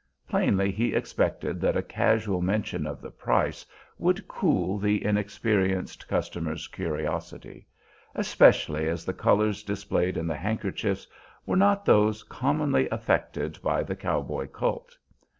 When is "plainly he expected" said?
0.27-1.61